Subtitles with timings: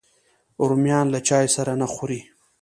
[0.67, 2.21] رومیان له چای سره نه خوري